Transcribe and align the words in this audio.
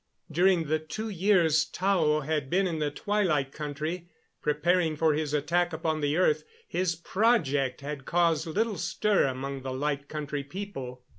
During 0.31 0.63
the 0.65 0.79
two 0.79 1.09
years 1.09 1.63
Tao 1.63 2.21
had 2.21 2.49
been 2.49 2.65
in 2.65 2.79
the 2.79 2.89
Twilight 2.89 3.51
Country, 3.51 4.09
preparing 4.41 4.95
for 4.95 5.13
his 5.13 5.31
attack 5.31 5.73
upon 5.73 6.01
the 6.01 6.17
earth, 6.17 6.43
his 6.67 6.95
project 6.95 7.81
had 7.81 8.03
caused 8.05 8.47
little 8.47 8.79
stir 8.79 9.25
among 9.27 9.61
the 9.61 9.71
Light 9.73 10.07
Country 10.07 10.43
people. 10.43 11.03